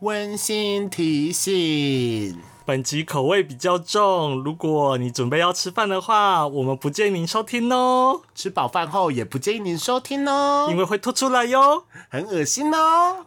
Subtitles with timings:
[0.00, 13.24] 温馨提醒：本集口味比较重，如果你准备要吃饭的话，我们不建议您收听哦，吃饱饭后也不建议您收听哦，因为会吐出来哟，很恶心哦。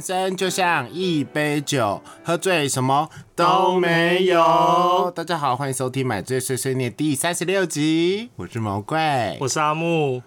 [0.00, 5.12] 人生就像一杯酒，喝醉什么都没有。
[5.14, 10.22] 大家好，欢迎收听《买醉碎碎念》第三十六集，我是毛怪，我是阿木。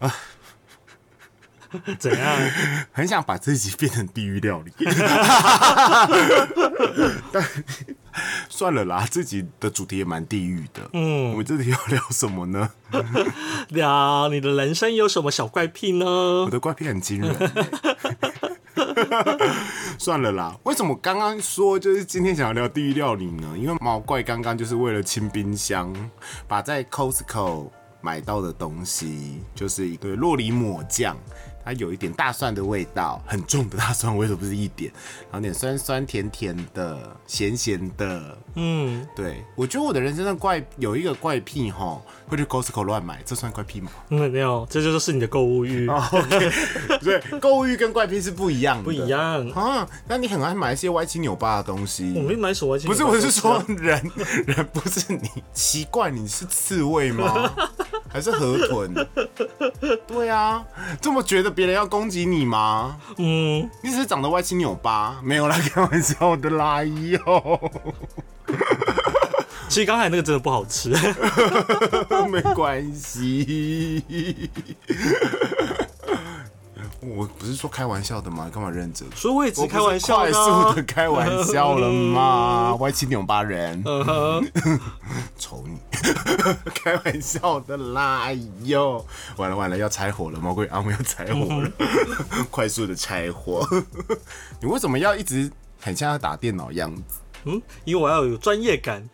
[0.00, 0.14] 啊，
[1.98, 2.36] 怎样？
[2.92, 4.70] 很想把自己变成地狱料理，
[7.32, 7.42] 但
[8.50, 10.90] 算了啦，自己的主题也蛮地狱的。
[10.92, 12.68] 嗯，我们这里要聊什么呢？
[13.70, 16.04] 聊你的人生有什么小怪癖呢？
[16.44, 17.34] 我的怪癖很惊人。
[19.98, 23.54] 算了啦，为什么刚刚说就是今天想要聊地狱料理呢？
[23.56, 25.92] 因为毛怪刚刚就是为了清冰箱，
[26.46, 31.16] 把在 Costco 买到的东西，就是一个洛里抹酱。
[31.66, 34.88] 它有一点大蒜的味道，很重的大蒜味，都不是一点，
[35.24, 43.90] 然后点酸酸甜甜的，咸咸的，嗯，对，我觉得我的人生的怪有一个怪癖哈，会去 Costco 乱买，这算怪癖吗？
[44.10, 45.88] 嗯，没有，这就是你的购物欲。
[45.88, 46.52] OK，
[47.02, 49.88] 对， 购物欲跟怪癖是不一样的，不一样啊。
[50.06, 54.00] 那你很爱买一些歪七扭八的东西，我没买什么歪七，不是，我是说人，
[54.46, 57.52] 人不是你，奇怪，你是刺猬吗？
[58.16, 58.94] 还是河豚？
[60.08, 60.64] 对啊，
[61.02, 62.96] 这么觉得别人要攻击你吗？
[63.18, 67.60] 嗯，你只是长得歪七扭八，没有啦，开玩笑的啦哟。
[69.68, 70.94] 其实刚才那个真的不好吃，
[72.32, 74.48] 没关系。
[77.06, 78.50] 我不是说开玩笑的吗？
[78.52, 79.08] 干嘛认真？
[79.14, 82.74] 所以我也只开玩笑，快速的开玩笑了吗？
[82.80, 83.82] 歪七扭八人，
[85.38, 85.78] 瞅你，
[86.74, 88.22] 开玩笑的啦！
[88.24, 89.04] 哎呦，
[89.36, 91.70] 完了完了，要拆火了，魔鬼阿木要拆火了，
[92.50, 93.66] 快速的拆火。
[94.60, 95.50] 你为什么要一直
[95.80, 97.02] 很像要打电脑样子？
[97.44, 99.08] 嗯，因为我要有专业感。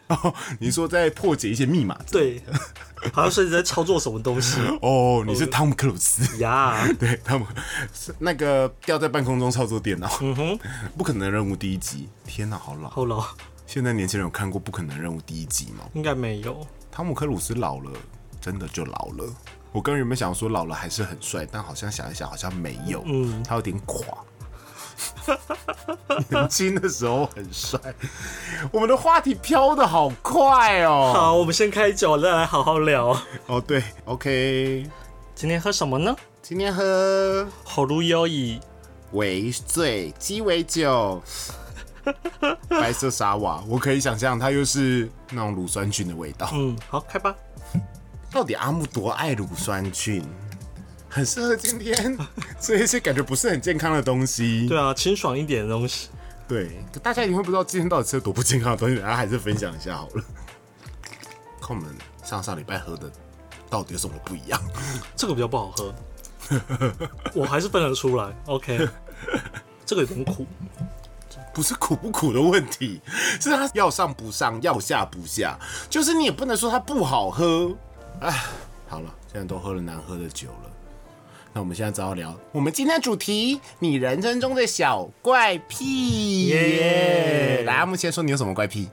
[0.59, 1.99] 你说在破解一些密码？
[2.11, 2.43] 对。
[3.13, 5.23] 好像是在操作什么东西哦？
[5.27, 6.87] 你是汤姆克鲁斯呀？
[6.99, 7.47] 对，汤姆
[7.93, 10.11] 是那个掉在半空中操作电脑。
[10.21, 10.59] 嗯哼，
[10.97, 12.09] 不可能任务第一集。
[12.25, 13.25] 天哪，好老，好老。
[13.67, 15.85] 现在年轻人有看过不可能任务第一集吗？
[15.95, 16.67] 应该没有。
[16.91, 17.91] 汤姆克鲁斯老了，
[18.41, 19.33] 真的就老了。
[19.73, 23.03] 我刚原本想说老了还是很帅，但好像想一想，好像没有。
[23.07, 24.07] 嗯，他有点垮。
[26.31, 27.79] 年轻的时候很帅，
[28.71, 31.13] 我们的话题飘的好快哦。
[31.15, 33.17] 好，我们先开酒，再来好好聊。
[33.47, 34.89] 哦，对，OK。
[35.35, 36.15] 今天喝什么呢？
[36.43, 38.61] 今天喝好如优以
[39.13, 41.23] 为醉鸡尾酒，
[42.69, 46.49] 白色沙瓦，我可以想象它又是那种乳酸菌的味道。
[46.53, 47.35] 嗯，好，开吧。
[48.31, 50.25] 到底阿木多爱乳酸菌？
[51.15, 52.17] 很适合今天
[52.59, 54.67] 这一些感觉不是很健康的东西。
[54.67, 56.09] 对啊，清爽一点的东西。
[56.49, 60.25] 对，大家一定会不知道今天到底吃了多不健康的东西，大家还是分享一下好了。
[61.61, 63.13] 看我们上上礼拜喝的
[63.69, 64.59] 到底有什么不一样？
[65.15, 65.95] 这个比较不好喝，
[67.37, 68.35] 我还是分得出来。
[68.47, 68.89] OK，
[69.85, 70.47] 这个有点苦，
[71.53, 73.03] 不是苦不苦的问题，
[73.39, 75.59] 是它要上不上，要下不下，
[75.91, 77.71] 就是你也不能说它不好喝。
[78.21, 78.45] 哎，
[78.89, 80.72] 好了，现在都喝了难喝的酒了。
[81.55, 86.47] 那我们现在只要聊我们今天主题，你人生中的小怪癖。
[86.47, 87.63] 耶！
[87.67, 88.89] 来，阿木先说你有什么怪癖？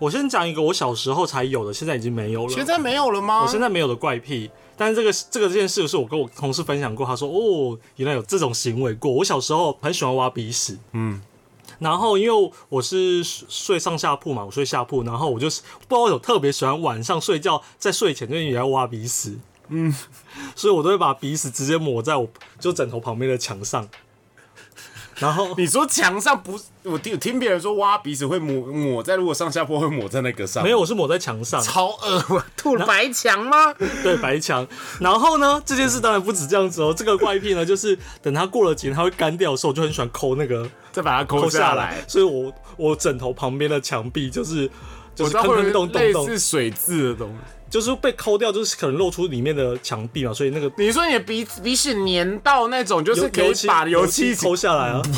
[0.00, 2.52] 我先讲一个我小时候才有的，现在已经没有了。
[2.52, 3.42] 现在没有了吗？
[3.42, 9.12] 我现在没有的怪癖，但是这个这个这件事是我跟我同事分享过，他说哦，原来有这种行为过。
[9.12, 11.20] 我小时候很喜欢挖鼻屎，嗯，
[11.78, 19.38] 然后因为我是睡上下铺嘛，我睡下铺，然后我就是不知道有特别喜欢晚上睡觉，在睡前就也要挖鼻屎。
[19.68, 19.94] 嗯，
[20.54, 22.28] 所以我都会把鼻屎直接抹在我
[22.58, 23.88] 就枕头旁边的墙上。
[25.20, 26.56] 然后你说墙上不？
[26.84, 30.62] 我听听别人说挖鼻屎会抹抹在，如果上下坡会抹在那个上。
[30.62, 31.60] 没有，我是抹在墙上。
[31.60, 33.74] 超恶吐了白墙吗？
[34.04, 34.64] 对，白墙。
[35.00, 36.94] 然后呢，这件事当然不止这样子哦。
[36.96, 42.04] 这个怪癖呢，就是等它过了几天，它会干掉的时候，我就很喜欢抠那个， 再把它抠下来。
[42.06, 44.70] 所以我我枕头旁边的墙壁就是
[45.16, 47.57] 就是坑坑洞洞，类似水渍的东西。
[47.70, 55.02] 就是被抠掉，就是可能露出里面的墙壁嘛，所以那个你说你的鼻鼻屎粘到那种，就是可以把油漆抠下来啊。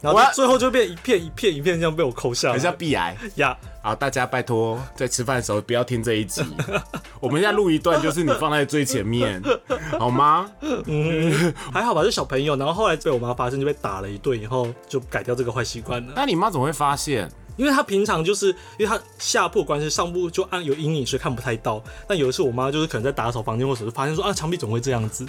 [0.00, 3.14] 然后最后就变一片一片一片这样被我抠下来很像来壁癌。
[3.34, 3.56] 呀。
[3.82, 6.42] 好，大家拜托，在吃饭的时候不要听这一集。
[7.20, 9.42] 我们现在录一段，就是你放在最前面，
[9.98, 10.50] 好吗？
[10.86, 16.12] 嗯还好吧，是小朋友，然后后来被我妈发现就被打了一顿，以后就改掉这个坏习惯了。
[16.16, 17.30] 那你妈怎么会发现？
[17.60, 18.46] 因为他平常就是
[18.78, 21.82] 因为他下铺关系，上铺就按有阴影，所以看不太到。
[22.08, 25.26] 但有一次我妈就是可能在打扫房间或者是发现说啊墙壁怎么会这样子，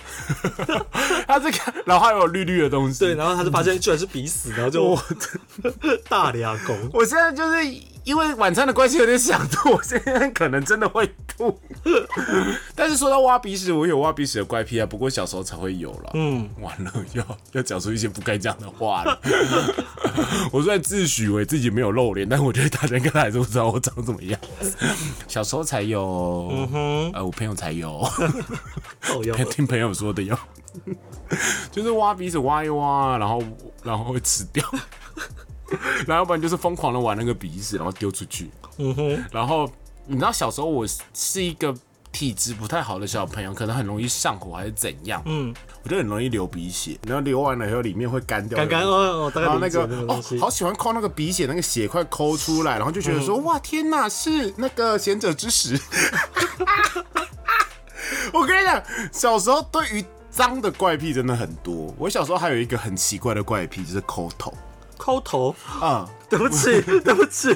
[1.28, 3.00] 她这个，然后还有绿绿的东西。
[3.00, 4.98] 对，，然后他就发现居然是鼻屎，然后就
[6.08, 6.74] 大俩狗。
[6.94, 7.58] 我现在就是
[8.04, 11.60] 因为晚餐的关系有点想吐，我现在可能真的会吐。
[12.76, 16.12] 但是说到挖鼻屎，我有挖鼻屎的怪癖啊，不过小时候才会有了。
[16.16, 19.20] 嗯，完了，要要讲出一些不该讲的话了。
[20.52, 24.40] 我虽然自诩为自己没有露脸，但我觉得大家应该还是不知道我长怎么样。
[25.28, 28.04] 小时候才有，嗯哼，呃，我朋友才有，
[29.52, 30.38] 听朋友说的有，
[31.72, 33.44] 就是挖鼻屎挖一挖，然后
[33.84, 34.64] 然后会吃掉，
[36.08, 38.50] 然后要不然就是疯狂的玩那个鼻子，然后丢出去。
[38.78, 39.70] 嗯哼，然后
[40.06, 41.76] 你知道小时候我是一个
[42.12, 45.54] 体质不太好的小朋友，可能很容易上火还是怎样，嗯，
[45.84, 50.22] 我就很容易流鼻血，然后流完了以后里面会干掉，干干哦，哦然后那个哦。
[50.40, 55.80] 好喜欢抠那个鼻血，那个血块抠出来，然后就觉得嗯说、哇天哪，是那个贤者之石。
[58.34, 61.94] 我跟你讲，小时候对于脏的怪癖真的很多。
[61.98, 64.54] 我小时候还有一个很奇怪的怪癖，就是抠头。
[65.02, 67.54] 抠头，啊， 对不起，对不起，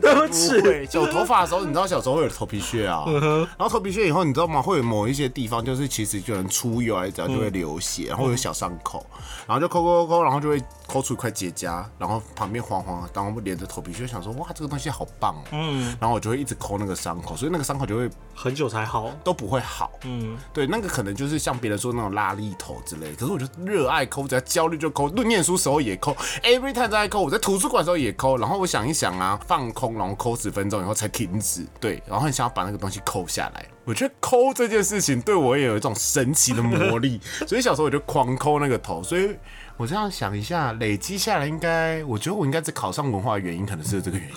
[0.00, 0.60] 对不不起。
[0.62, 4.62] 会，有头发的时候，你知道小时候会有头皮屑啊，然后头皮屑以后，你知道吗？
[4.62, 9.04] 会有某一些地方就是其实就能出油还是怎样，就会流血，然后会有小伤口，
[9.46, 19.10] 然后就抠抠抠抠，然后就会抠出一块结痂，然后旁边黄黄的，然后连着头皮屑，想说哇，这个东西好棒哦，嗯，然后我就会一直抠那个伤口，所以那个伤口就会很久才好。
[19.22, 19.90] 都不会好。
[20.04, 33.66] 嗯，对，那个可能就是像别人说那种拉力头之类的，可是我就热爱抠，只要焦虑就抠，论念书时候也抠，every time 都在抠，我在图书馆的时候也抠，然后我想一想啊，放空，然后抠十分钟以后才停止，对，然后很想要把那个东西抠下来。
[33.84, 39.36] 我觉得抠这件事情对我也有一种神奇的魔力， 所以小时候我就狂抠那个头，所以
[39.76, 44.34] 我这样想一下，累积下来应该，我觉得我应该只考上文化的原因可能是这个原因。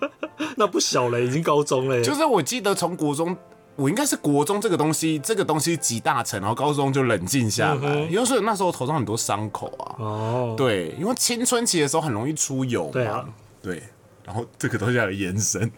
[0.56, 2.02] 那不小了，已经高中了。
[2.02, 3.36] 就是我记得从国中，
[3.76, 9.96] 我应该是国中这个东西，这个东西集大成，然后高中就冷静下来，因为所以那时候头上很多伤口啊。
[9.98, 12.90] 哦，对，因为青春期的时候很容易出油嘛。
[12.92, 13.24] 对啊，
[13.62, 13.82] 对，
[14.24, 15.70] 然后这个东西还有延伸，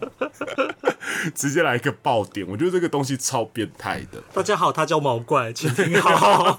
[1.33, 6.57] 直接来一个爆点，我觉得这个东西超变态的，大家好，他叫毛怪，请听好。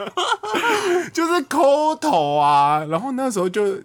[1.13, 3.83] 就是抠头啊，然后那时候就。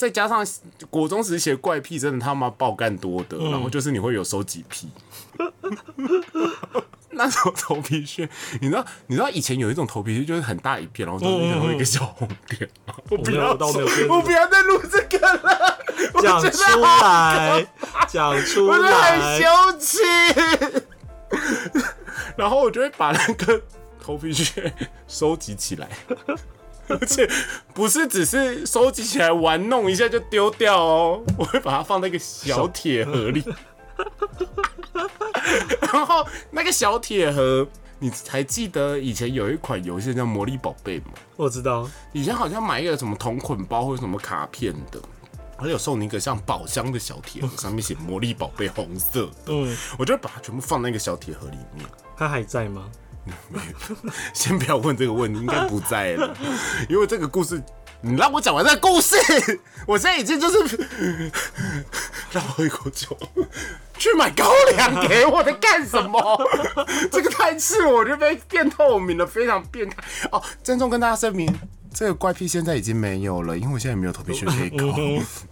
[0.00, 0.46] 再加上
[0.88, 4.88] 国中时期的怪癖，真的他妈爆干多的，然后就是你会有收集癖。
[7.12, 8.26] 那时候头皮屑，
[8.62, 12.94] 你知道，你知道以前有一种头皮屑就是很大一片，然后中间有一个小红点吗。
[13.10, 15.78] 我不要我倒没有说跟我不要再录这个了，
[16.14, 17.66] 我讲出好来，
[18.08, 19.38] 讲出我真的很。
[19.38, 19.44] 羞
[19.78, 19.98] 耻。
[22.38, 23.60] 然后我就会把那个
[24.02, 24.72] 头皮屑
[25.06, 25.88] 收集起来，
[26.90, 27.28] 而且
[27.72, 33.44] 不是只是收集起来玩弄一下就丢掉哦，我会把它放在一个小铁盒里。
[35.92, 37.66] 然后那个小铁盒，
[37.98, 41.12] 你还记得以前有一款游戏叫《魔力宝贝》吗？
[41.36, 45.00] 我知道，以前好像买一个什么同捆包或者什么卡片的，
[45.58, 51.84] 还有送你一个像宝箱的小铁盒，上面写“魔力宝贝”红色的，嗯，我就把它全部放在一个小铁盒里面。
[52.16, 52.88] 它还在吗？
[54.34, 56.36] 先不要问这个问题，应该不在了，
[56.88, 57.62] 因为这个故事，
[58.00, 59.16] 你让我讲完这个故事，
[59.86, 60.76] 我现在已经就是
[62.32, 63.16] 让我喝一口酒，
[63.98, 66.20] 去买高粱给我的干什么？
[67.12, 69.96] 这个太赤裸，我就被变透明了，非常变态
[70.32, 70.42] 哦！
[70.62, 71.52] 郑重跟大家声明，
[71.92, 74.86] 这个怪癖现在已经没有了，因为我现在也没有头皮屑可以搞。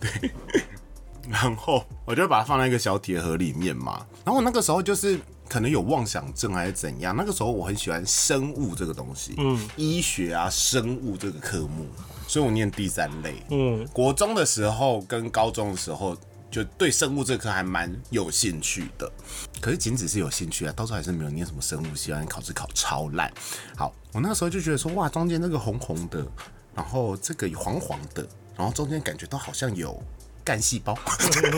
[0.00, 0.30] 对，
[1.28, 4.06] 然后我就把它放在一个小铁盒里面嘛。
[4.25, 5.18] 然后我那个时候就是
[5.49, 11.87] 可能有妄想症还是怎样，那个时候我很喜欢生物这个东西，嗯，医学啊生物这个科目，
[12.26, 13.43] 所以我念第三类。
[13.50, 16.17] 嗯，国中的时候跟高中的时候。
[16.50, 19.12] 就对生物这科还蛮有兴趣的，
[19.61, 23.31] 可是仅只是有兴趣啊，到时候还是没有念什么生物系，然后考试考超烂。
[23.76, 26.26] 好，我那时候就觉得说，哇，中间那个红红的，
[26.75, 28.26] 然后这个黄黄的，
[28.57, 30.02] 然后中间感觉都好像有
[30.49, 30.99] 干细胞，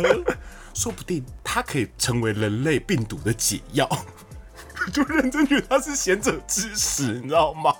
[0.74, 3.88] 说不定它可以成为人类病毒的解药。
[4.92, 7.72] 就认真觉得它是贤者之石，你知道吗？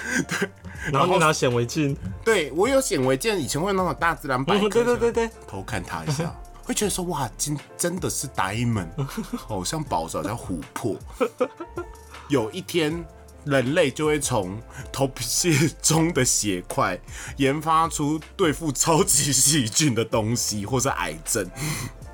[0.90, 1.94] 然后就拿显微镜，
[2.24, 8.88] 对我有显微镜，以前会有那种大自然百科，嗯对对对对，偷看它一下，会觉得说哇，真真的是 diamond，
[9.36, 10.96] 好像宝石，好像琥珀。
[12.28, 13.04] 有一天
[13.44, 14.60] 人类就会从
[14.92, 16.98] 头皮屑中的血块
[17.36, 21.48] 研发出对付超级细菌的东西，或是癌症。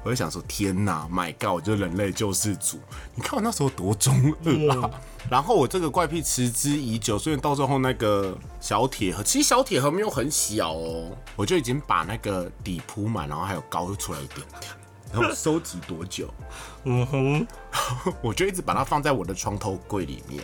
[0.02, 2.78] 我就想说，天哪，My God，我就是人类救世主！
[3.16, 4.90] 你看我那时候多中二啊！
[5.28, 14.72] 然后我这个怪癖持之以久，所以到最后那个小铁盒，其实小铁盒没有很小哦，我就已经把那个底铺满，然后还有高出来一点点。
[15.20, 16.32] 然后收集多久？
[16.84, 17.46] 嗯哼，
[18.22, 20.42] 我就一直把它放在我的床头柜里面。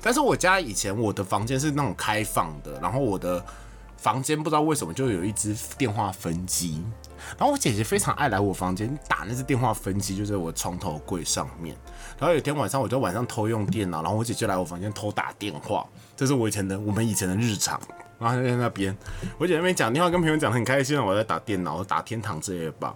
[0.00, 3.44] 但是我家以前我的房间是那种开放的，然后我的
[3.96, 6.82] 房间不知道为什么就有一只电话分机。
[7.38, 11.76] 然后我姐姐非常爱来我房间打那只电话分机，就在我床头柜上面。
[12.18, 15.86] 然后有一天晚上，我就晚上偷用电脑，然后我姐就来我房间偷打电话。
[16.16, 17.80] 这是我以前的我们以前的日常。
[18.22, 18.96] 然后在那边，
[19.36, 22.94] 我姐那边讲电话，跟朋友讲得很开心，我在打电脑，打天堂之类的吧。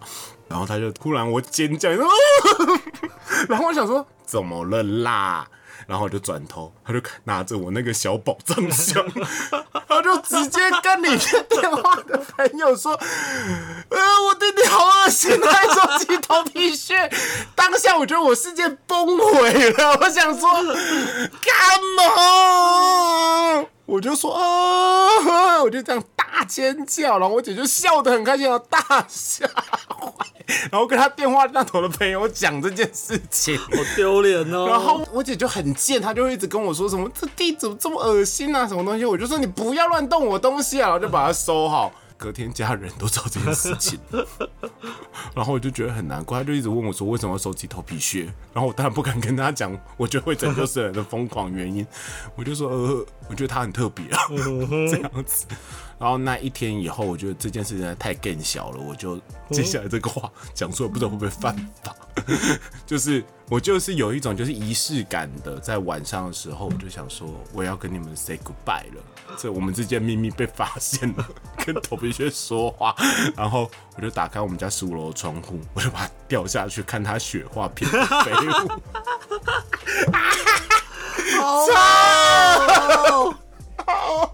[0.49, 1.91] 然后他就突然我尖叫，
[3.49, 5.49] 然后我想说怎么了啦？
[5.89, 9.05] 然后我就转头，他就拿着我那个小宝藏箱，
[9.89, 12.93] 他就直接跟你接电话的朋友说
[13.91, 17.11] ：“呃，我弟弟好恶心，还收集头皮屑。”
[17.55, 20.73] 当下我觉得我世界崩毁了，我想说干
[21.97, 23.67] 嘛？
[23.87, 29.49] 我就说啊，我就这样大尖叫，然后我姐就笑得很开心，大笑。
[30.71, 34.67] 然后跟她电话那头的朋友讲这件事情，好丢脸哦。
[34.69, 39.05] 然后我姐就很贱，她就一直跟我说什么这地怎么这么恶心啊，什么东西？
[39.05, 41.93] 我就说你不要乱动我东西啊，然后就把它收好。
[42.17, 43.99] 隔天家人都知道这件事情，
[45.35, 51.87] 然后我就觉得很难过，他就一直问我说为什么要收集头皮屑，然后我当然不敢跟他讲，我觉得会拯救世人的疯狂原因，
[52.37, 54.21] 我就说呃，我觉得他很特别啊，
[54.91, 55.47] 这样子。
[55.99, 59.19] 然后那一天以后，我觉得这件事情太更小了，我就
[59.51, 61.97] 接下来这个话讲出来，不知道会不会犯法。
[62.85, 69.03] 就是我就是有一种就是仪式感的，在晚上的时候，我就想说我要跟你们 say goodbye 了，
[69.37, 71.27] 这我们之间秘密被发现了，
[71.65, 72.95] 跟头皮屑说话，
[73.37, 78.71] 然后我就打开我们家十五楼的窗户，我就把它掉下去，看它雪花片飞舞。
[83.85, 84.31] 操！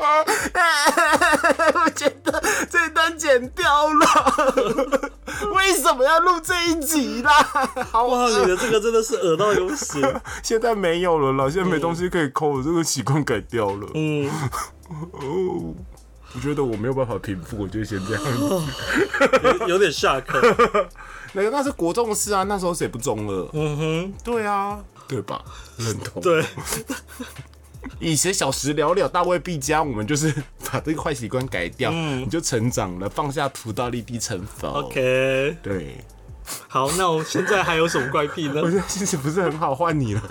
[1.75, 5.11] 我觉得这段剪掉了，
[5.55, 7.33] 为什么要录这一集啦？
[7.93, 10.01] 哇，你的这个真的是恶到有屎。
[10.43, 13.89] 现在没有了啦，现在没东西可以抠，我这个习惯改掉了。
[13.95, 14.31] 嗯，
[15.13, 15.75] 哦，
[16.35, 18.23] 我觉得我没有办法平复，我就先这样。
[19.61, 20.41] 有有点下课。
[21.35, 23.49] 那个那是国中的事啊，那时候谁不中了？
[23.55, 25.43] 嗯哼，对啊，对吧？
[25.79, 26.21] 认同。
[26.23, 26.45] 对。
[28.01, 29.83] 以前小时了了，大未必佳。
[29.83, 30.33] 我们就是
[30.71, 34.69] 把这个坏习惯改掉，你就成长了，放下屠刀，立地成佛。
[34.69, 35.97] OK，对。
[36.69, 38.61] 好，那我现在还有什么怪癖呢？
[38.65, 40.23] 我现在心情不是很好，换你了。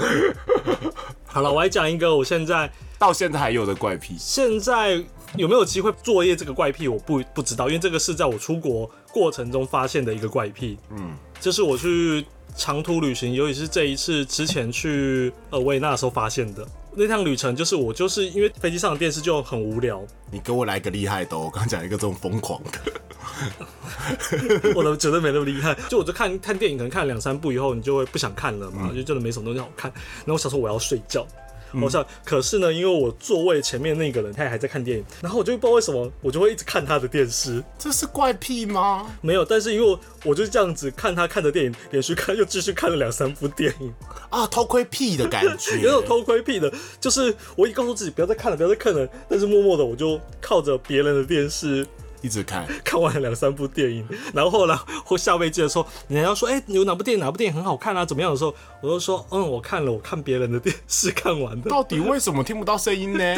[1.26, 4.16] 好了，我来讲一个我现在 到现在还有的怪癖。
[4.20, 5.02] 现在
[5.36, 6.88] 有没有机会作业这个怪癖？
[6.90, 10.78] 我不不知道，因为这个是在我出国过程中发现的一个怪癖。
[10.90, 12.26] 嗯，就是我去
[12.58, 16.68] 长途旅行，尤其是这一次之前去呃维也纳的时候发现的。
[16.94, 22.80] 那趟旅程就是我就是因为飞机上的电视就很无聊，你给我来个厉害的，我刚讲一个这种疯狂的，
[24.76, 25.76] 我都觉得没那么厉害。
[25.90, 29.92] 就我就看看电影，可能看了两三部以后，你就会不想看了嘛，就真的没什么东西好看。
[29.92, 31.26] 然后我想说我要睡觉。
[31.80, 37.64] 我想，可是呢，因为我座位前面那个人他也还在看电影，然后我就不知道为什么，我就会一直看他的电视。
[37.78, 39.08] 这是怪癖吗？
[39.22, 43.94] 没有，但是因为我我就是这样子看他看的电影，连续看又继续看了两三部电影
[44.30, 51.86] 啊，偷窥癖的感觉， 有种偷窥癖的，就是我一告诉自己不要再看了，不要再看了，但是默默的我就靠着别人的电视。
[52.22, 54.76] 一直看， 看完了两三部电影，然后后来
[55.06, 58.06] 或下飞机的时候，人家说，哎，有哪部电影，哪部电影很好看啊？
[58.06, 61.70] 怎么样的时候，我就说，嗯，我看了，我看别人的电视看完的。
[61.70, 63.36] 到底为什么听不到声音呢？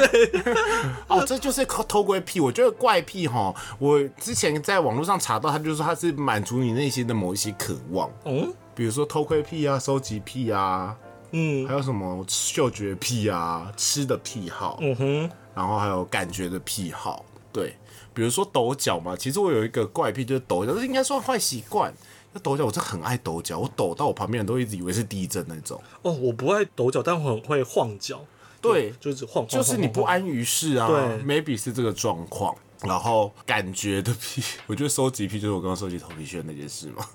[1.08, 2.40] 哦，这就是偷窥癖。
[2.40, 8.10] 我觉得怪癖哈，我之前在网络上查到，他就说他是满足你内心的某一些渴望。
[8.26, 10.96] 嗯，比如说偷窥癖啊，收集癖啊，
[11.32, 17.78] 嗯，还有什么嗅觉癖啊，吃的癖好，嗯哼，然后还有感觉的癖好，对。
[18.14, 21.94] 比如说抖脚嘛，其实我有一个怪癖，就是抖脚，这应该算坏习惯。
[22.34, 25.82] 那抖脚，我真的很爱抖脚，我抖到我旁边人都一直以为是地震那种。
[26.02, 28.26] 哦，我不爱抖脚，但我很会晃脚。
[28.62, 30.88] 对，就是晃，就是你不安于世啊。
[30.88, 32.56] 对，maybe 是这个状况。
[32.82, 37.08] 然后感觉的癖， 我觉得收集癖就是我刚刚收集头皮屑那件事嘛。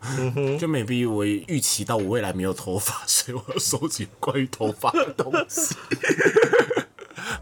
[0.59, 5.75] 就 maybe 我预期到我未来没有头发，所以我要收集关于头发的东西。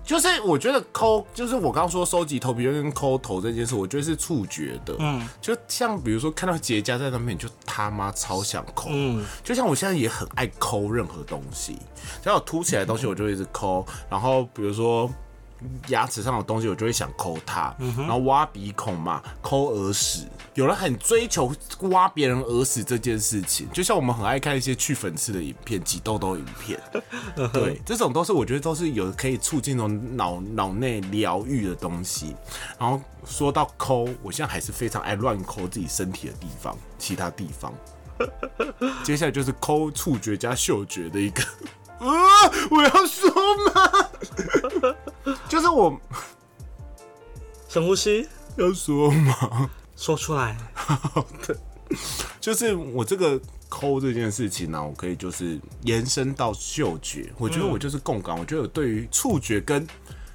[0.05, 4.97] 就就是我觉得抠，就是我刚刚说收集头皮跟抠头这件事，我觉得是触觉的。
[4.99, 8.89] 嗯，就像比如说看到结痂在那边，你就他妈超想抠。
[8.91, 11.77] 嗯，就像我现在也很爱抠任何东西，
[12.23, 13.87] 只要有凸起来的东西，我就一直抠。
[14.09, 15.11] 然后比如说。
[15.89, 20.27] 牙齿上的东西，我就会想抠它，然后挖鼻孔嘛，抠耳屎。
[20.55, 26.81] 有人很追求挖别人耳屎这件事情，就像我们很爱看一些去粉刺的影片、挤痘痘影片。
[27.53, 32.35] 对，这种都是我觉得都是有可以促进那种脑脑内疗愈的东西。
[32.79, 37.73] 然后说到抠，我现在还是非常爱乱抠自己身体的地方，其他地方。
[39.05, 41.43] 接下来就是抠触觉加嗅觉的一个。
[41.99, 42.09] 啊！
[42.71, 43.07] 我要
[45.77, 46.01] 我
[47.69, 49.71] 深呼吸，要说吗？
[49.95, 50.57] 说出来。
[50.75, 51.57] 好的，
[52.41, 57.31] 就是我这个抠这件事情呢，我可以就是延伸到嗅觉。
[57.37, 59.87] 我觉得我就是共感，我觉得我对于触觉跟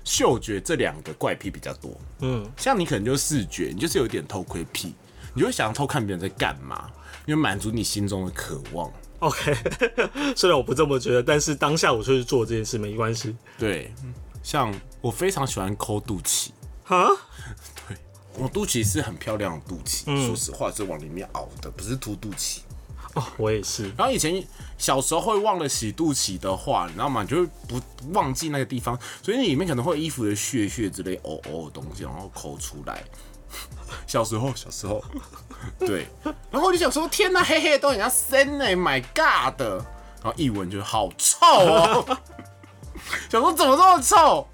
[0.03, 1.97] 嗅觉这两个怪癖比较多。
[2.19, 4.93] 嗯，像你可能就是视觉，你就是有点偷窥癖，
[5.33, 6.89] 你会想要偷看别人在干嘛，
[7.25, 8.91] 因为满足你心中的渴望。
[9.19, 9.55] OK，
[10.35, 13.35] 虽然我不这么觉得，但是当下我就是做这件事，没关系。
[13.57, 13.93] 对，
[14.43, 16.49] 像我非常喜欢抠肚脐。
[16.83, 17.07] 哈？
[17.87, 17.97] 对，
[18.37, 22.59] 我肚脐是很漂亮的肚脐，说实话是往里面凹的，不是凸肚脐。
[23.13, 23.91] 哦，我也是。
[23.97, 24.41] 然后以前
[24.77, 27.23] 小时候会忘了洗肚脐的话，你知道吗？
[27.25, 27.81] 就是不
[28.13, 33.03] 忘记那个地方，所以里面可能会有衣服的血血之类哦哦的东西，然后抠出来。
[34.07, 35.03] 小时候，小时候，
[35.79, 36.07] 对，
[36.49, 42.17] 然后我就想说，天呐，黑黑的都很像生呢，My God，然后一闻就好臭哦，
[43.29, 44.47] 想说怎么这么臭？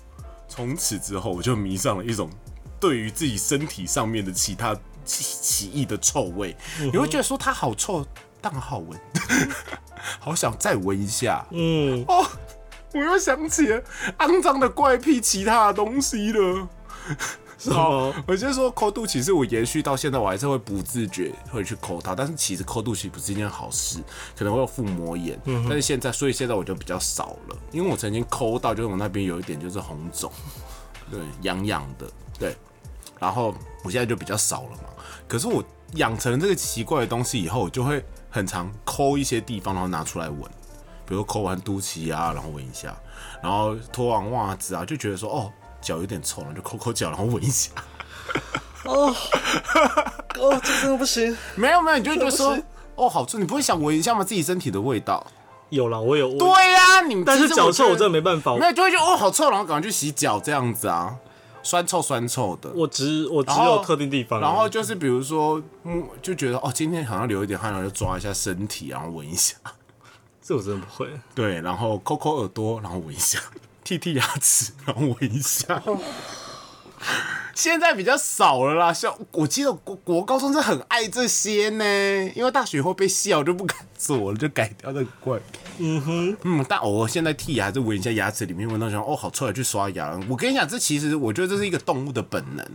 [0.48, 2.30] 从此之后，我就迷上了一种
[2.80, 8.06] 对于自己身体上面的其他 奇奇异的臭味，你会觉得说它好臭，
[8.42, 9.00] 但好闻，
[10.20, 11.46] 好想再闻一下。
[11.52, 12.26] 嗯，哦，
[12.94, 13.82] 我又想起了
[14.20, 16.68] 肮脏的怪癖，其他的东西了。
[17.74, 22.14] 好，我就说抠肚脐，是我延续到现在，我还是会不自觉会去抠它。
[22.14, 24.00] 但是其实抠肚脐不是一件好事，
[24.38, 25.40] 可能会有腹膜炎。
[25.44, 30.32] 但是现在，所以现在我就比较少了，因为我曾经抠到，就是我那边有一点就是红肿，
[31.10, 32.56] 对，痒痒的，对。
[33.20, 33.52] 然后
[33.84, 34.90] 我现在就比较少了嘛。
[35.28, 40.42] 可是我养成了这个奇怪的东西以后，我就会很常抠一些地方，然后拿出来闻，
[41.08, 42.96] 比如抠完肚脐啊，然后闻一下，
[43.42, 45.52] 然后脱完袜子啊，就觉得说哦。
[45.88, 47.72] 脚有点臭了，就抠抠脚，然后闻一下。
[48.84, 49.16] 哦，
[50.38, 51.36] 哦，这真的不行。
[51.56, 52.58] 没有没有，你就觉得说，
[52.96, 54.22] 哦，好臭，你不会想闻一下吗？
[54.22, 55.26] 自己身体的味道。
[55.70, 56.38] 有了，我有。
[56.38, 58.54] 对呀，你但是脚臭我真的没办法。
[58.58, 61.16] 没有，就会觉得哦，好臭，然后赶快去洗脚这样子啊，
[61.64, 62.70] 酸臭酸臭的。
[62.76, 64.42] 我只我只有特定地方。
[64.42, 69.56] 然后就是比如说，嗯，就觉得哦，今天好像流一点汗，然后就抓一下身体，然后闻一下。
[70.42, 71.10] 这我真的不会。
[71.34, 73.40] 对，然后抠抠耳朵，然后闻一下。
[73.88, 75.82] 剔剔牙齿，然后闻一下。
[77.56, 81.86] 现在比较少了啦，像我记得国国高中是很爱这些呢，
[82.36, 85.40] 因为大学后被笑，就不敢做了，就改掉那个怪。
[85.80, 90.20] 嗯哼，嗯，但偶尔现在剔牙还是闻一下牙齿里面，闻到想哦好臭，去刷牙。
[90.28, 92.66] 我跟你讲，这其实我觉得这是一个动物的本能，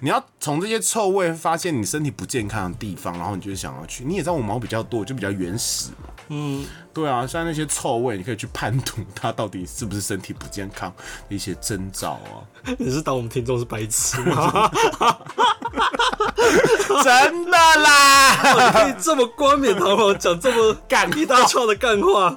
[0.00, 4.04] 你要从这些臭味发现你身体不健康的地方，然后你就想要去。
[4.04, 6.08] 你也知道我毛比较多，就比较原始嘛。
[6.28, 10.92] 嗯，对啊，像那些臭味，你可以去判读它到底是不是身体不健康
[11.28, 12.40] 的一些征兆啊。
[12.78, 14.70] 你是当我们听众是白痴吗？
[17.02, 18.72] 真的啦！
[18.72, 22.36] 可以这么冠冕堂皇讲这么干一大串的干话？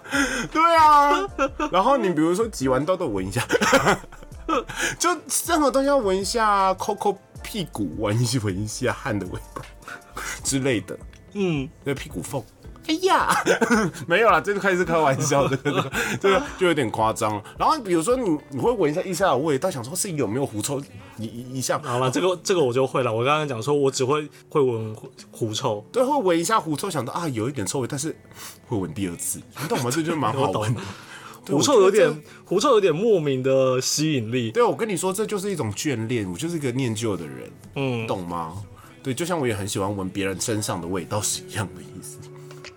[0.52, 1.20] 对啊。
[1.72, 3.46] 然后你比如说挤完痘痘闻一下，
[4.98, 5.10] 就
[5.48, 9.62] 任何东西要闻一下，抠抠屁股闻一 闻一下汗的味道
[10.44, 10.98] 之类的。
[11.34, 12.44] 嗯，那屁股缝。
[12.88, 13.30] 哎呀，
[14.08, 17.44] 没有啦，这个开始开玩笑，这个这个就有点夸张了。
[17.58, 20.82] 然后比如说你你会闻一下腋下的味道，想说是有没有狐臭
[21.18, 21.80] 一一下。
[21.80, 23.14] 好了，这个这个我就会了。
[23.14, 24.96] 我刚刚讲说我只会会闻
[25.32, 28.16] 狐臭，对，会闻一下狐臭，想到啊有一点臭味，但是
[28.68, 29.40] 会闻第二次。
[29.62, 29.90] 你懂吗？
[29.92, 30.82] 这就蛮好闻的。
[31.48, 34.52] 狐臭有点狐臭有点莫名的吸引力。
[34.52, 36.30] 对，我跟你说，这就是一种眷恋。
[36.32, 38.64] 我就是一个念旧的人，嗯，懂吗？
[39.04, 42.18] 对，就像我也很喜欢闻别人身上的味道是一样的意思。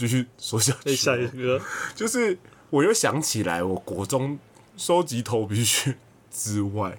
[0.00, 1.60] 继续说下去下一个，
[1.94, 2.38] 就是
[2.70, 4.38] 我又想起来，我国中
[4.74, 5.94] 收集头皮屑
[6.30, 6.98] 之外，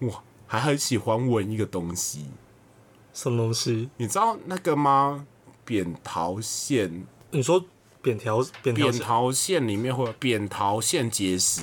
[0.00, 2.26] 哇，还很喜欢闻一个东西，
[3.14, 3.88] 什么东西？
[3.96, 5.26] 你知道那个吗？
[5.64, 7.64] 扁桃腺，你说
[8.02, 11.62] 扁条扁扁桃腺里面会有扁桃腺结石，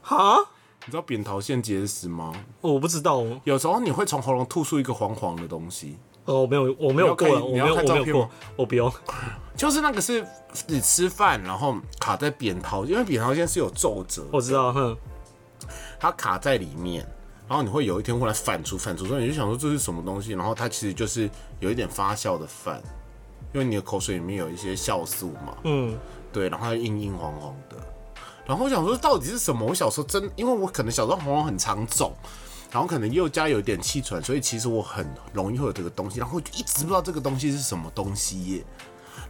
[0.00, 0.38] 哈？
[0.86, 2.32] 你知道扁桃腺结石吗？
[2.62, 8.92] 我不知道哦，有时候你会从喉咙吐出一个黄黄的东西，哦，我没有，我没有过你要没有，看照片我没有过，我不用。
[9.56, 10.26] 就是那个是
[10.66, 14.96] 你吃饭然后卡在扁桃，因为扁桃腺是有皱褶，我知道，哼，
[16.00, 17.06] 它卡在里面，
[17.46, 22.82] 然后你会有一天忽然反刍反刍，所以你就想说这是什么东西，然后它其实就是有一点发酵的饭，
[23.52, 25.96] 因为你的口水里面有一些酵素嘛，嗯，
[26.32, 27.76] 对，然后它硬硬黄黄的，
[28.44, 29.64] 然后我想说到底是什么？
[29.64, 32.12] 我小时候真，因为我可能小时候喉咙很常肿。
[32.74, 38.64] 然后可能又加有点气喘，所以其实我很容易会有这个东西，然后我就一直不知道这个东西是什么东西耶。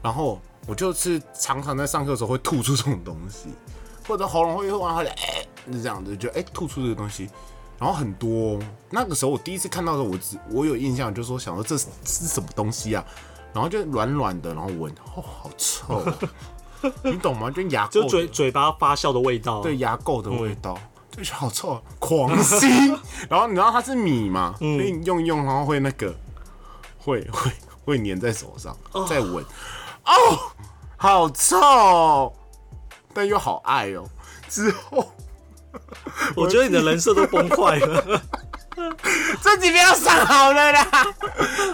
[0.02, 3.50] 然后我就是常常在上课的时候会吐出这种东西，
[4.08, 7.28] 或者喉咙会忽然会哎，是这样子，就哎、吐出这个东西，
[7.78, 13.04] 然后很多哦、那个时候我第一次看到的时候，我只我有印象，就是说想说这是是什么东西啊？
[13.52, 16.14] 然后就软软的，然后闻，哦，好臭哦、
[17.02, 17.50] 你懂吗？
[17.50, 19.60] 就牙就嘴嘴巴发酵的味道。
[19.60, 20.78] 对，牙垢的味道，
[21.16, 22.66] 就是好臭啊，狂吸。
[23.30, 26.14] 然后你知道它是米嘛，所以你用一用，然后会那个
[26.98, 27.50] 会会
[27.84, 28.76] 会粘在手上，
[29.08, 29.44] 再闻，
[30.04, 30.52] 哦，
[30.96, 32.32] 好臭哦，
[33.12, 34.04] 但又好爱哦。
[34.48, 35.12] 之后
[36.36, 38.20] 我觉得你的人设都崩坏了。
[39.40, 41.06] 这几遍要上好了啦。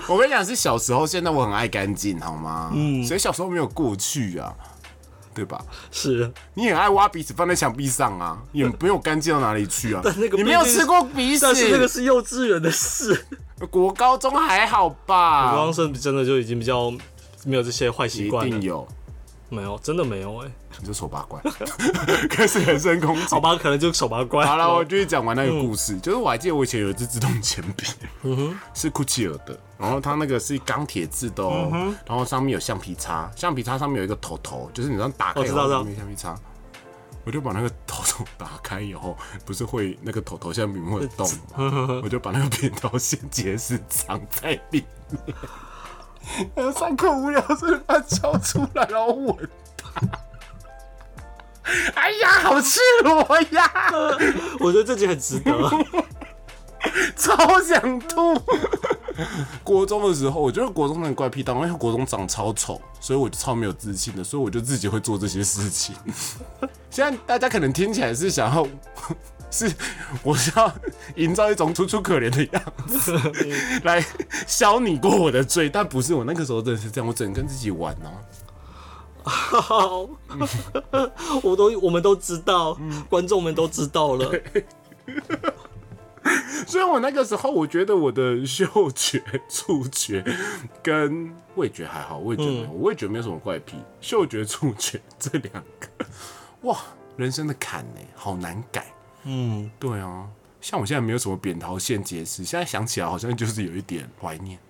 [0.07, 2.70] 我跟你讲，是小时候，现在我很爱干净，好吗？
[2.74, 4.55] 嗯，所以小时候没有过去啊，
[5.34, 5.64] 对吧？
[5.90, 10.00] 是，你很爱挖鼻屎放在墙壁上啊，也没有干净到哪里去啊。
[10.02, 11.40] 但那个你没有吃过鼻屎？
[11.42, 13.26] 但是那个是幼稚园的事。
[13.70, 15.50] 国高中还好吧？
[15.50, 16.90] 国高中生真的就已经比较
[17.44, 18.50] 没有这些坏习惯一。
[18.50, 18.88] 定有，
[19.50, 21.40] 没有，真的没有哎、你就手把怪，
[22.30, 23.40] 开始人身攻击好。
[23.40, 24.46] 吧，可能就手把怪。
[24.46, 25.98] 好了，我继续讲完那个故事。
[25.98, 27.86] 就是我还记得我以前有一支自动铅笔，
[28.22, 36.34] 嗯是库奇尔的，然后它那个是钢铁制的哦，嗯然后上面有橡皮擦，橡皮擦上面有一个头头，就是你这样打开我知道知道上面橡皮擦。
[37.22, 42.00] 我就把那个头头打开以后，不是会那个头头下面会有洞吗？
[42.02, 45.24] 我就把那个扁桃腺结石藏在里面。
[46.54, 50.00] 然后上课无聊，所以把它敲出来，然后闻它。
[51.94, 53.70] 哎呀，好赤裸呀！
[54.59, 55.52] 我觉得这集很值得。
[57.14, 58.35] 超想吐。
[59.62, 65.94] 国中的时候，我觉得国中很怪癖，当因为国中长超丑，所以我就超没有自信的，所以我就自己会做这些事情。
[66.90, 68.66] 现在大家可能听起来是想要，
[69.50, 69.72] 是
[70.22, 70.72] 我是要
[71.16, 73.18] 营造一种楚楚可怜的样子
[73.84, 74.04] 来
[74.46, 78.12] 消你过我的罪，但不是我那个时候真的是这样，我只能跟自己玩啊。
[79.22, 80.08] 好，
[81.42, 84.32] 我都我们都知道，观众们都知道了。
[86.66, 90.24] 所以我那个时候，我觉得我的嗅觉、触觉
[90.82, 96.06] 跟味觉还好，味觉没有，我味觉没有什么怪癖，嗅觉、触觉这两个，
[96.62, 96.78] 哇，
[97.16, 98.86] 人生的坎呢，好难改。
[99.24, 100.28] 嗯，对啊，
[100.61, 104.59] 像我现在没有什么扁桃腺结石，现在想起来好像就是有一点怀念。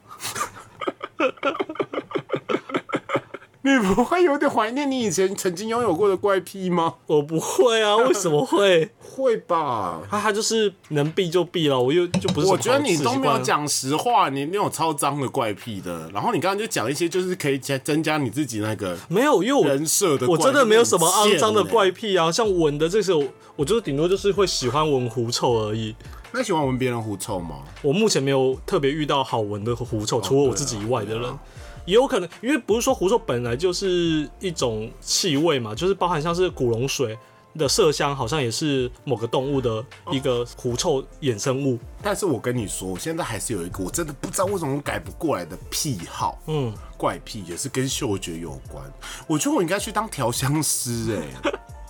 [3.63, 6.95] 你不会有点怀念你以前曾经拥有过的怪癖吗？
[7.07, 8.91] 我不会啊，为什么会？
[8.99, 10.01] 会吧。
[10.11, 21.63] 他他就是能避就避了，我又就不是我觉得你都没有讲实话，你那种超脏的怪癖的，然后你刚刚就讲一些就是可以加增加你自己那个没有，因为我人设的，我真的没有什么肮脏的。
[21.65, 23.25] 怪癖啊，像闻的这些，我
[23.57, 25.95] 我就是顶多就是会喜欢闻狐臭而已。
[26.33, 27.57] 那喜欢闻别人狐臭吗？
[27.83, 31.39] 我目前没有特别遇到好闻的狐臭，除了我自己以外的人。
[31.85, 37.19] 也有可能，因为不是说狐臭本来就是一种气味嘛，就是包含像是古龙水
[37.57, 41.79] 的麝香，好像也是某个动物的一个狐臭衍生物。
[42.03, 48.85] 但是我跟你说，我现在还是有一个我真的不知道为什么我改不过来的癖好，嗯，怪癖也是跟嗅觉有关。
[49.27, 51.19] 我觉得我应该去当调香师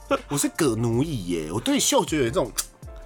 [0.08, 2.50] 哎、 我是葛奴乙耶，我对嗅觉有一种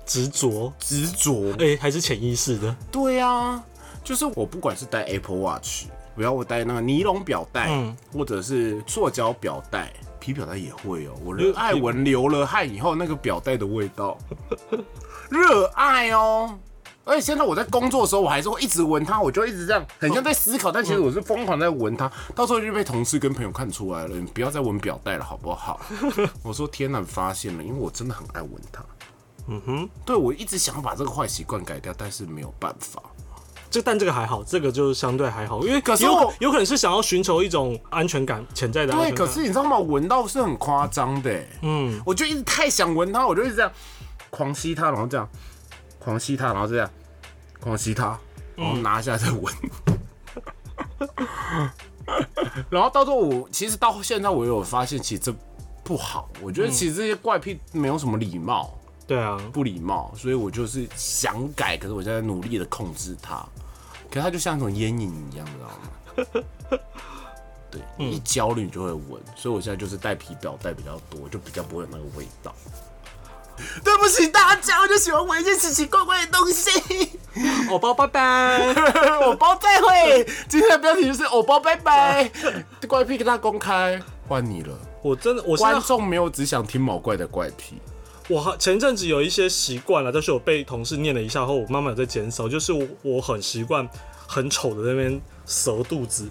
[0.06, 1.52] 执着，执着。
[1.58, 2.74] 哎、还是潜意识的。
[2.92, 3.62] 对啊，
[4.04, 11.12] 就是我不管是戴 Apple Watch，不要我戴那个尼龙表带，嗯或者是塑胶表带，皮表带也会哦。
[11.24, 14.16] 我热爱闻流了汗以后那个表带的味道，
[15.28, 16.58] 热爱哦。
[17.06, 22.10] 而且现在我在工作的时候，我还是会一直闻它，我就一直这样，很像在思考，但其实我是疯狂在闻它。
[22.34, 25.78] 到时候就被同事跟朋友看出来了，你不要再闻表带了，好不好？
[26.42, 28.82] 我说天哪，发现了，因为我真的很爱闻它。
[29.48, 33.02] 嗯哼，对我一直想要把这个坏习惯改掉，但是没有办法。
[33.74, 39.26] 这但这个还好，这个就相对还好，因为有可是我有可能是想要寻求一种安全感，潜在的安对，全感。
[39.26, 39.76] 可是你知道吗？
[39.76, 43.72] 闻到是很夸张的欸，嗯，我就一直太想闻它，我就一直这样
[44.30, 45.28] 狂吸它，然后这样
[45.98, 46.88] 狂吸它，然后这样
[47.58, 48.16] 狂吸它，
[48.54, 49.52] 然后拿下来再闻。
[52.70, 55.34] 然后到最后我，其实到现在我有发现，其实这
[55.82, 56.28] 不好。
[56.40, 58.72] 我觉得其实这些怪癖没有什么礼貌，
[59.04, 63.44] 对啊，不礼貌，所以我就是想改，可是我现在努力的控制它。
[64.10, 65.68] 可是它就像一种烟瘾一样，你知道
[66.70, 66.78] 吗？
[67.70, 72.54] 对，你一焦虑你就会闻，所以我现在就是带皮表带比较多，就比较不会有那个味道。
[73.84, 77.18] 对不起大家，我就喜欢闻一些奇奇怪怪的东西。
[77.70, 78.74] 偶包拜拜。
[79.22, 82.28] 偶包再会，今天的标题就是偶包拜拜，
[82.88, 84.76] 怪癖跟他公开，换你了。
[85.02, 87.80] 我真的，我观众没有只想听毛怪的怪癖，
[88.28, 92.48] 我前阵子有一些习惯了，但是我被同事念了一下后，我慢慢在减少。
[92.48, 93.86] 就是我很习惯
[94.26, 96.26] 很丑的那边蛇肚子，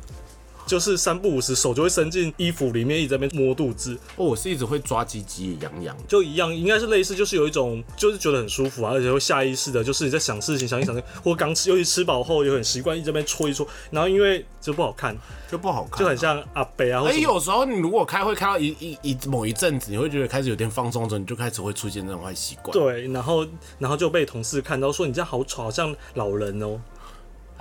[0.66, 6.04] 就是三不五时手就会伸进衣服里面，一直在那边摸肚子，哦，我是一直会抓鸡鸡痒痒的。
[6.08, 15.16] 就一样，应该是类似，就是有一种就是觉得很舒服啊，而且会下意识的，就是你在想事情，想一想，或刚吃，尤其吃饱后，也很习惯一直在那边搓一搓，然后因为就不好看，
[15.52, 16.24] 就不好看，就很。
[16.24, 23.46] 像阿北啊，或哎、有时候你如果开会开到一一一某一阵子，你会觉得开始有点放松之后，你就开始会出现这种坏习惯。，对，然后
[23.78, 26.80] 然后就被同事看到说你这样好丑，好像老人哦、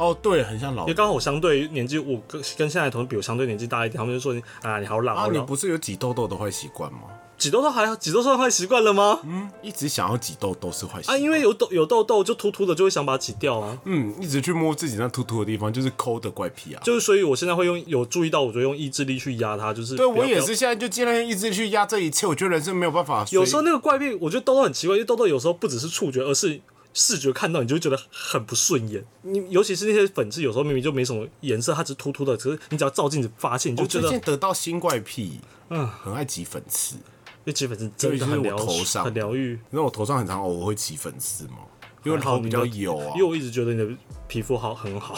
[0.03, 7.01] 哦，对，很像老因为刚好我相对于年纪，我跟跟现在的同事比我相对年纪大一点，他们就说你啊你好老啊，好老，你不是有挤痘痘的坏习惯吗？
[7.39, 9.19] 挤痘痘还好，挤痘痘坏习惯了吗？
[9.25, 11.21] 嗯一直想要挤痘痘是坏习啊，惯。
[11.21, 13.77] 因为有痘有痘痘就突突的，就会想把它挤掉啊。
[13.85, 16.81] 嗯，一直去摸自己那突突的地方，就是抠的怪癖啊。
[16.85, 23.27] 就是所以我现在会用有注意到，我就用意志力去压它，就是对我也是，现在就尽量意志力去压这一切，我觉得人生没有办法。
[23.33, 26.61] 有时候那个怪癖，我觉得痘痘很奇怪，因为痘痘有时候不只是触觉，而是
[26.95, 29.05] 视觉看到你就会觉得很不顺眼。
[29.23, 36.97] 你尤其是那些粉刺，有时候明明就没什么颜色，它只是突突的，可是你只要照镜子发现，你就觉得近得到新怪癖，嗯很爱挤粉刺。
[36.97, 39.51] 因为挤粉刺真的很疗尤其是我头上很疗愈。
[39.53, 41.59] 你知道我头上很常偶尔会起粉刺吗？
[42.05, 43.25] 因为头比较油啊因为。
[43.25, 43.89] 我一直觉得你的
[44.29, 45.15] 皮肤好很好。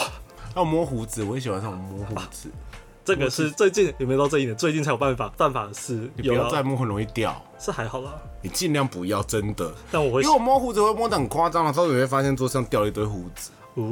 [0.53, 2.49] 还有摸胡子，我也喜欢上摸胡子。
[3.05, 4.57] 这个是最近有没有到这一点？
[4.57, 7.39] 最近才有办法办法是，你不要再摸，很容易掉。
[7.59, 8.11] 是还好啦。
[8.41, 9.71] 你尽量不要，真的。
[9.91, 13.51] 但我会因为我摸胡子会摸得很夸张的时候，你会发现桌上掉了一堆胡子。
[13.75, 13.83] 哦，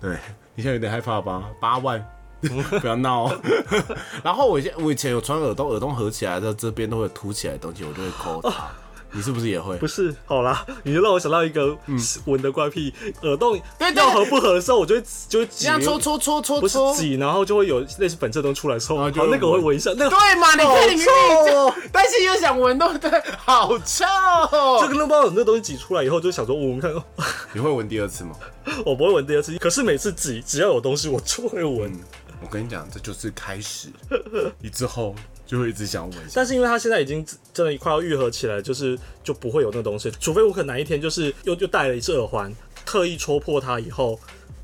[0.00, 0.16] 对
[0.54, 1.44] 你现在有点害怕吧？
[1.60, 2.02] 八万，
[2.80, 3.40] 不要闹哦。
[4.24, 8.70] 然后我以前我以前有穿耳洞，耳洞合起来的这边都会凸起来的东西，我就会抠它。
[9.12, 9.76] 你是不是也会？
[9.78, 11.76] 不是，好啦，你就让我想到一个
[12.26, 12.92] 闻的怪癖，
[13.22, 13.60] 耳洞
[13.96, 20.52] 要合不合的时候，我就会就会挤这样搓搓搓搓不是搓，挤，然后就会有类似粉色的东西出来的时候，好然后就那个我会闻闻一下，那个对嘛？
[20.52, 23.10] 你看你明明就，但是又想闻，对不对？
[23.38, 24.04] 好臭！
[24.80, 27.02] 这个那包有那东西挤出来以后，就想说，我们看，哦
[27.52, 28.34] 你会闻第二次吗？
[28.84, 31.92] 我不会闻第二次，可是每次挤只要有东西，我就会闻。
[32.42, 33.88] 我跟你讲，这就是开始，
[34.60, 35.14] 你之后
[35.50, 36.32] 就会一直想闻下去。
[36.36, 42.54] 但是因为他现在已经真的快要愈合起来，就是就不会有那个东西，除非我可能哪一天就是又又戴了一只耳环，
[42.86, 44.16] 特意戳破它以后，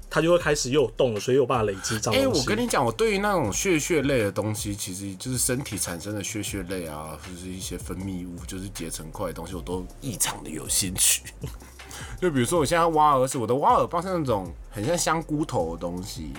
[0.08, 2.40] 它就会开始又有动了，所以有办法累积这样哎、东西。
[2.40, 11.22] 我跟你讲，我对于那种血血类的东西，其实就是身体产生的血血类啊，或者是一些分泌物，就是结成块的东西，我都异常的有兴趣。
[12.20, 16.32] 就比如说，我现在挖耳屎，我的挖耳棒是那种很像香菇头的东西，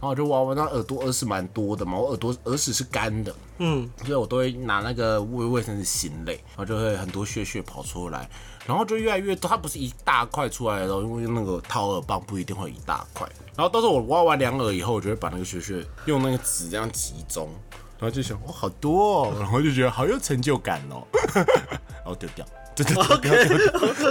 [0.00, 8.28] 然后我就挖挖，那耳朵耳屎蛮多的嘛，我耳朵耳屎是干的，嗯，所以我都会拿那个卫卫生纸擤泪，然后就会很多血血跑出来，
[8.66, 13.28] 然后就越来越多，它不是一大块出来的哦，因为那个掏耳棒不一定会一大块。
[13.54, 17.50] 然后到时候我挖完两耳以后，我就会把那个血血用那个纸这样集中，
[17.98, 22.46] 然后就想哦好多哦，然后就觉得好有成就感哦，然 后丢掉。
[22.72, 23.32] 真 的丢掉，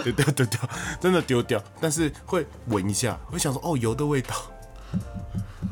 [0.04, 0.69] 丢掉，丢掉，
[1.02, 1.63] 真的丢掉。
[1.82, 4.36] 但是会闻一下，会想说哦油的味道，
[4.91, 5.02] 然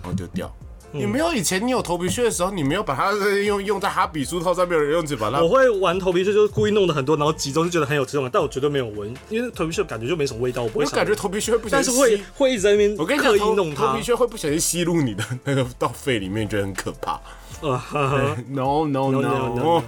[0.07, 0.51] 后丢掉。
[0.89, 3.11] 你没有以前你有头皮屑的时候，你没有把它
[3.45, 14.01] 用用在哈比书套上面的用纸把它我会玩头皮屑，就是故意弄的很多，然后集中就觉得很有质感，但我绝对没有闻，因为头皮屑感觉就没什么味道，我不会我感觉，头皮屑会不小心但是会会一直在那边我跟你讲，弄它头皮。
[14.01, 17.19] 屑会不小心吸入你的那个到肺里面，觉得很可怕。
[17.59, 19.21] 呃哈哈 No no No,
[19.55, 19.83] no,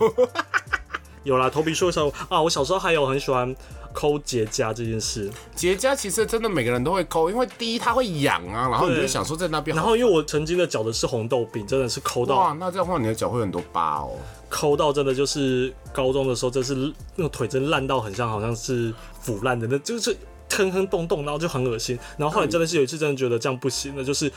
[1.24, 3.56] 有啦，头皮屑的时候啊，我小时候还有很喜欢
[3.94, 5.30] 抠结痂这件事。
[5.56, 14.12] 结痂其实真的每个人都会抠，因为第一它会痒啊，然后你就想说在那边，然后因为我曾经的脚的是红豆饼，真的是抠到哇，那这样的话你的脚会很多疤哦。
[14.50, 16.76] 抠到真的就是高中的时候，真是
[17.16, 20.16] 那个腿真烂到很像好像是腐烂的，那就是
[20.50, 21.98] 坑坑洞洞，然后就很恶心。
[22.18, 24.32] 然后后来真的是有一次真的觉得这样不行了，就是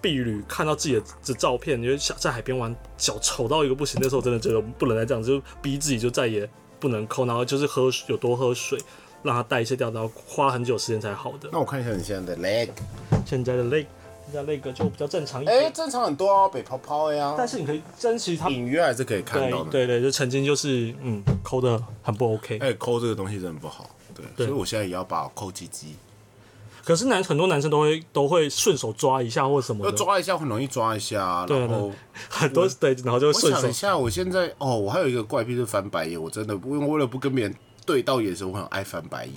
[0.00, 4.00] 婢女看到自己的的照片，因为想在海边玩，脚丑到一个不行。
[4.00, 6.48] 那时候真的觉得不能再这样，就逼自己就再也
[6.80, 8.78] 不能抠，然后就是喝有多喝水，
[9.22, 11.48] 让它代谢掉，然后花很久时间才好的。
[11.52, 12.70] 那我看一下你现在的 leg，
[13.26, 13.84] 现在的 leg，
[14.32, 17.34] 现在 leg 就比较正常一哎、点，正常很多哦，北泡泡呀。
[17.36, 18.48] 但是你可以珍惜它。
[18.48, 19.70] 隐约还是可以看到的。
[19.70, 22.58] 对对，就曾经就是嗯抠的很不 OK。
[22.58, 25.94] 哎、抠这个东西真的不好，对，对所以我现在也要把抠鸡鸡，
[26.84, 31.92] 可是男很多男生都会都会顺手抓一下或什么要的，抓一下很容易抓一下，然后
[32.28, 33.72] 很多对，然后就会顺手想一。
[33.72, 39.34] 下，我现在哦，我还有一个怪癖是翻白眼，我真的不用为为了不跟别人对到眼神，我很爱翻白眼，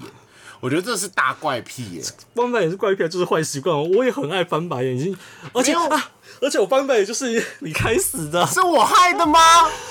[0.60, 2.04] 我觉得这是大怪癖耶。
[2.36, 3.76] 翻白眼是怪癖，就是坏习惯。
[3.92, 5.18] 我也很爱翻白眼，已经
[5.52, 8.46] 而且啊， 而且我翻白眼就是你开始的。
[8.48, 9.40] 是我害的吗？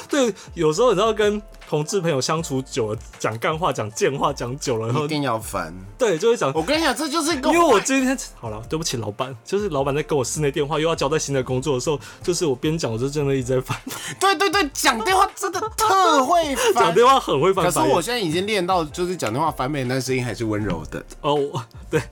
[0.09, 1.41] 对，有时候你知道跟
[1.73, 5.75] 同志朋友相处久了，讲干话、讲贱话讲久了，然后一定要烦。
[5.97, 6.53] 对就会讲。
[6.55, 13.75] 我跟你讲，这就是因为我今天好了，对不起老板，就是老板在跟我室内电话，又要交代新的工作的时候，就是我边讲，我就真的一直在烦，
[14.21, 16.95] 对对对，讲电话真的特会烦讲翻。
[16.95, 17.65] 电话很会烦。
[17.65, 21.03] 可是我现在已经练到，就是讲电话翻白眼，但声音还是温柔的。
[21.23, 22.03] 哦，我对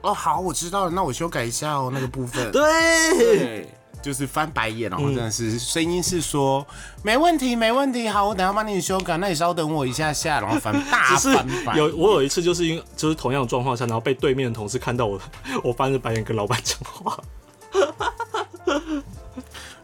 [0.00, 2.50] 哦，好，我知道了，那我修改一下哦，那个部分。
[2.50, 2.62] 对，
[3.16, 3.77] 对，
[4.08, 6.66] 就是翻白眼，然后真的是声音是说
[7.02, 11.76] 没问题，没问题，好，我等下帮你修改，那你稍等我一下下，然后翻大翻白眼。
[11.76, 15.20] 有我有一次就是因为就是同样的状况下，然后被对面的同事看到我，
[15.62, 17.18] 我翻着白眼跟老板讲话。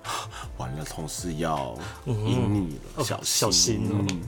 [0.58, 1.74] 完了，同事要
[2.06, 4.22] 赢你了，小嗯小心哦嗯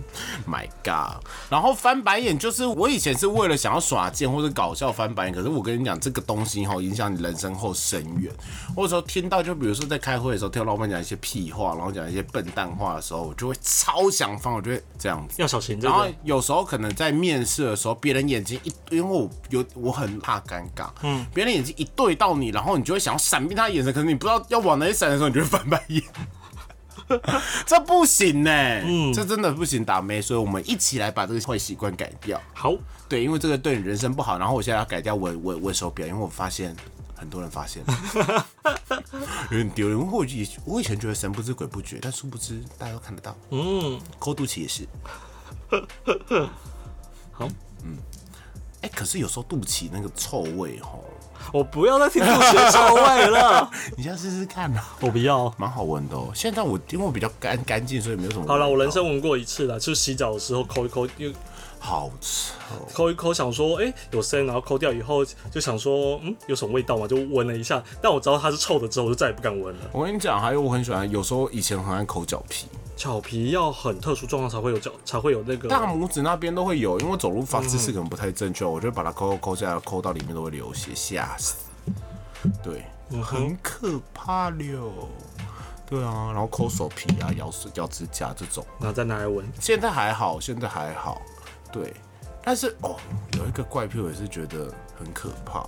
[0.48, 1.22] ，My God！
[1.48, 8.32] 然后翻白眼就是我以前是为了想要耍贱或者搞笑翻白眼，可是我跟你讲，这个东西哈影响你人生后深远。
[8.74, 15.34] 我有时候听到，就比如说在开会的时候，听到老板讲一些屁话，然后讲一些笨蛋话的时候，我就会超想翻，我就会这样子。
[15.40, 26.02] 要小心，这然后有时候可能在面试的时候，别人眼睛一，因为我有我很怕尴尬，嗯，别人眼睛一对到你，然后你就会想要闪避他眼神，可是你不知道要往哪里闪的时候，你就会翻白眼。
[27.64, 30.20] 这不行呢、嗯，这真的不行，打妹。
[30.20, 32.40] 所以我们一起来把这个坏习惯改掉。
[32.52, 32.74] 好，
[33.08, 34.38] 对，因为这个对你人生不好。
[34.38, 36.74] 然后我现在要改掉我我我手表，因为我发现
[37.14, 37.84] 很多人发现，
[39.50, 40.10] 有点丢人。
[40.10, 43.36] 我以我以前觉得神不知鬼不觉，但殊不知大家都看得到。
[43.50, 44.88] 嗯，抠肚脐也是。
[47.30, 47.48] 好，
[47.84, 47.98] 嗯
[48.82, 51.04] 哎、可是有时候肚脐那个臭味吼，
[51.52, 55.52] 我不要再听肚脐的臭味了， 你先试试看啊，我不要。
[55.56, 56.28] 蛮好闻的哦。
[56.34, 58.44] 现在我因为我比较干干净，所以没有什么。
[58.46, 61.30] 好了，我人生闻过一次了，就是洗澡的时候抠一抠，又
[61.78, 62.54] 好臭，
[62.92, 67.06] 抠一抠，想说，哎、有声，然后抠掉以后，就想说，嗯，有什么味道嘛？
[67.06, 69.80] 就闻了一下，但我知道它是臭的之后，我就再也不敢闻了。
[69.92, 72.66] 我跟你讲，还有我很喜欢，有时候以前很爱抠脚皮，
[72.96, 75.68] 脚皮要很特殊状况才会有脚，才会有那个。
[75.68, 81.56] 大拇指那边都会有，因为走路方姿势可能不太正确，我就会把它抠抠抠下来，抠到里面都会流血，吓死。
[82.62, 82.86] 对，
[83.22, 84.92] 很可怕了。
[85.88, 91.22] 对啊，然后抠手皮啊、咬手咬指甲这种，然后再拿来闻，现在还好，现在还好。
[91.70, 91.94] 对，
[92.42, 92.96] 但是哦，
[93.36, 95.64] 有一个怪癖，我也是觉得很可怕。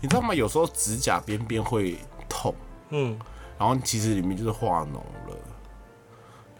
[0.00, 0.34] 你知道吗？
[0.34, 2.54] 有时候指甲边边会痛，
[2.90, 3.18] 嗯，
[3.58, 5.31] 然后其实里面就是化脓了。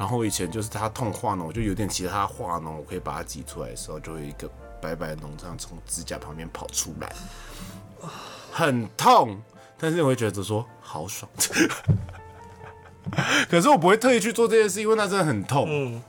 [0.02, 7.14] 然后以前就是它痛化脓，我就有点其他化脓，我可以把它挤出来的时候，就会一个白白的脓这样从指甲旁边跑出来，
[8.50, 9.40] 很痛，
[9.78, 11.30] 但是我会觉得说好爽。
[13.48, 15.68] 可是我不会特意去做这件事，因为那真的很痛。
[15.68, 16.02] 嗯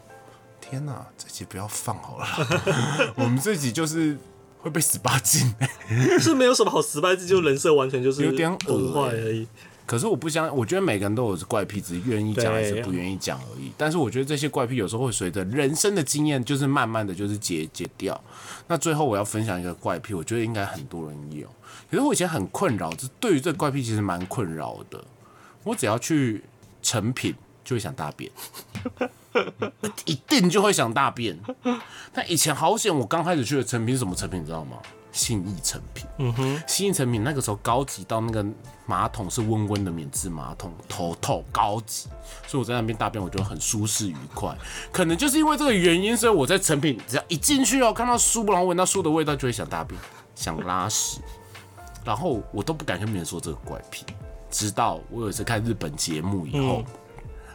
[0.59, 2.25] 天哪，这集不要放好了，
[3.13, 4.17] 我们这集就是
[4.57, 5.53] 会被十八禁。
[6.19, 9.47] 是没有什么好十八禁就人设完全就是有点恶崩坏而已。
[9.85, 13.71] 可是我不相，我觉得每个人都有怪癖，只是愿意讲还是不愿意讲而已。
[13.77, 18.19] 但是我觉得这些怪癖有时候会随着人生的经验，就是慢慢的就是解解掉。
[18.67, 21.47] 那最后我要分享一个怪癖，我觉得应该很多人有。
[21.91, 25.03] 可是我以前很困扰，这对于这怪癖其实蛮困扰的。
[25.63, 26.43] 我只要去
[26.81, 28.31] 成品就会想大便，
[30.05, 31.37] 一定就会想大便。
[32.13, 34.77] 但以前好险，我刚开始去的成品是什么成品，你知道吗？
[35.13, 36.05] 信义成品。
[36.17, 38.45] 嗯哼，信义成品那个时候高级到那个
[38.85, 42.09] 马桶是温温的免治马桶，头透高级，
[42.45, 44.53] 所以我在那边大便我觉得很舒适愉快。
[44.91, 49.97] 可能就是因为这个原因，所以我在成品只要一进去哦，看到书，然后闻到书的味道，就会想大便，
[50.35, 51.21] 想拉屎，
[52.03, 54.05] 然后我都不敢跟别人说这个怪癖。
[54.49, 56.83] 直到我有一次看日本节目以后，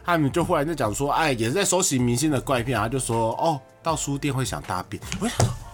[0.03, 5.68] 他们就忽然就讲说，哎，也是在收集明星的怪癖啊，他就说，哦，到书店会想大便，我想说。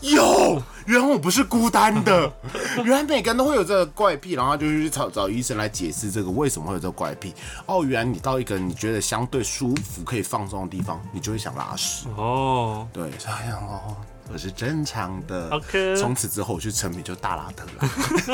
[0.00, 2.32] 有，原来我不是孤单的，
[2.84, 7.34] 原来每个人都会有这个怪癖，然后就去找找医生来解释这个为什么会有这个怪癖。
[7.66, 12.06] 哦，原来你到一个你觉得相对舒服、可以放松的地方，你就会想拉屎。
[12.16, 13.96] 哦，对，所以哎呀哦，
[14.32, 15.50] 我是正常的。
[15.50, 17.88] OK 从此之后我去成品就大拉特拉。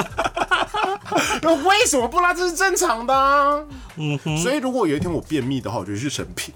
[1.42, 2.34] 那为什么不拉？
[2.34, 3.62] 这是正常的、啊。
[3.96, 6.52] 嗯哼，所以如果有一天我便秘的话，我就去成品。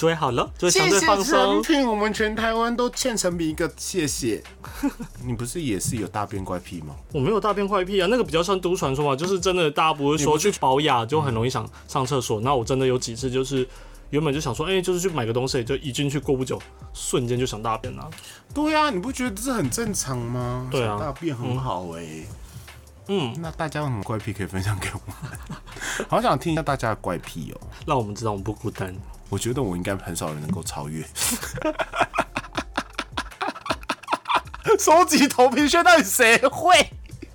[0.00, 1.62] 就会好了，就会谢相对放谢成松。
[1.62, 4.42] 品，我们全台湾都欠成品一个谢谢。
[5.26, 6.96] 你不是也是有大便怪癖吗？
[7.12, 12.40] 我没有大便怪癖啊，那个比较像都市传说嘛，就是真的大家不会说去保养就很容易想上厕所。
[12.40, 13.68] 那我真的有几次就是
[14.08, 16.58] 原本就想说，哎、就是去买个东西，就一进去过不久，
[16.94, 18.10] 瞬间就想大便了、
[18.54, 20.66] 对啊，你不觉得这很正常吗？
[20.70, 22.24] 对啊想大便很好哎、嗯，
[23.40, 25.14] 那大家有什么怪癖可以分享给我们？
[26.08, 27.60] 好想听一下大家的怪癖哦。
[27.86, 28.94] 让我们知道我们不孤单。
[29.28, 31.04] 我觉得我应该很少人能够超越。
[34.78, 36.74] 收集头皮屑到底谁会？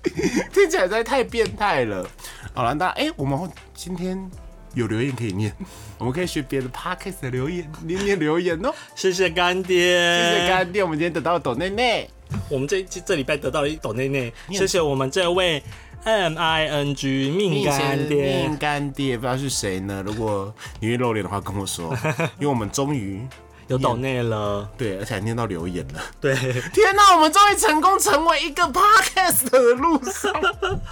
[0.52, 2.06] 听起来实在太变态了。
[2.54, 4.30] 好了，那哎、我们今天
[4.76, 5.50] 有留言可以念，
[5.96, 8.72] 我们可以学别的 podcast 的留言，念念留言哦。
[8.94, 12.08] 谢谢干爹，谢谢干爹，我们今天得到了抖内内，
[12.50, 15.62] 我们这这这礼拜得到了一抖内内，谢谢我们这位
[16.04, 18.42] M I N G 命干爹。
[18.42, 20.02] 命，干爹，不知道是谁呢？
[20.06, 21.96] 如果你愿意露脸的话，跟我说，
[22.38, 23.20] 因为我们终于
[23.68, 26.00] 有抖内了，对，而且还念到留言了。
[26.20, 26.34] 对，
[26.72, 30.32] 天哪，我们终于成功成为一个 podcast 的路上，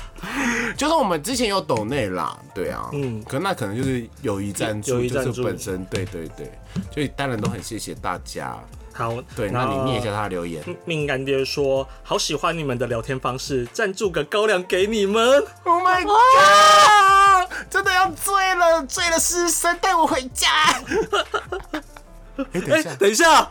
[0.77, 6.53] 就是我们之前有抖内啦，对啊，嗯，可那可能就是友谊赞助，友谊赞助就是本身，对对对，
[6.93, 8.59] 所以当然都很谢谢大家。
[8.97, 10.63] 好，对，那你念一下他的留言。
[10.85, 15.45] 命干爹说：“好喜欢你们的聊天方式，赞助个高粱给你们。
[15.65, 17.51] Oh my god！
[17.69, 20.49] 真的要醉了，醉了失身，带我回家。
[22.37, 23.51] 哎、等一哎、下，等一下，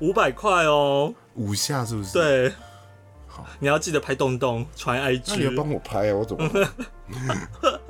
[0.00, 1.14] 五百块哦。
[1.34, 2.52] 五下是不是？，对，
[3.58, 5.56] 你要记得拍洞洞，传那你要 IG。
[5.56, 6.48] 帮我拍啊，我怎么？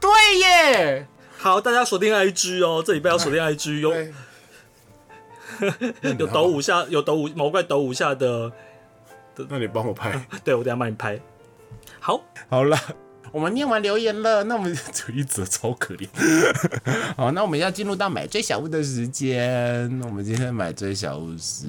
[0.00, 1.06] 对耶，
[1.38, 3.92] 好，大家锁定 IG 哦，这礼拜要锁定 IG，有，
[6.18, 8.50] 有抖五下，有抖五毛怪抖五下的，
[9.48, 10.24] 那你帮我拍。
[10.44, 11.20] 对我等下帮你拍。
[11.98, 12.78] 好，好了，
[13.32, 16.08] 我们念完留言了，那我们就一则超可怜。
[17.16, 20.00] 好，那我们要进入到买最小物的时间。
[20.04, 21.66] 我们今天买最小物是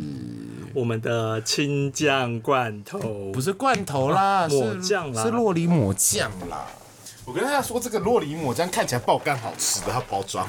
[0.73, 4.49] 我们的青酱罐头不是罐头啦？
[4.49, 6.65] 是抹酱啦是洛梨抹酱啦。
[7.25, 10.47] 我跟大家说，这个洛梨抹酱看起来爆干好吃的，它包装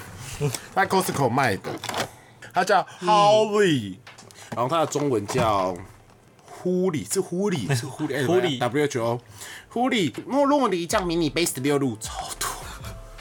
[0.75, 1.71] 在 Costco 卖的，
[2.55, 3.97] 它叫 Holly，、
[4.57, 5.77] 然后它的中文叫
[6.63, 9.21] 呼里， 是呼里，是呼里，呼里 W H O，
[9.69, 12.49] 呼里莫洛梨酱迷你杯十六路，超多。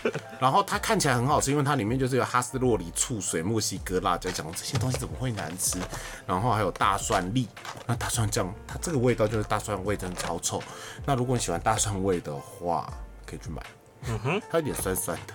[0.39, 5.77] 然后它看起来很好吃，因为它里面就是有哈斯洛梨、醋水、墨西哥辣椒酱，这些东西怎么会难吃？
[6.25, 7.47] 然后还有大蒜粒，
[7.85, 10.61] 那大蒜酱它这个味道就是大蒜味，真的超臭。
[11.05, 12.91] 那如果你喜欢大蒜味的话，
[13.25, 13.61] 可以去买。
[14.07, 15.33] 嗯哼，它有点酸酸的。